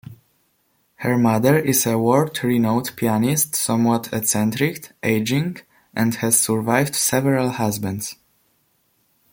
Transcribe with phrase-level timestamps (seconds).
[0.95, 5.57] Her mother is a world-renowned pianist, somewhat eccentric, aging,
[5.93, 8.15] and has survived several husbands.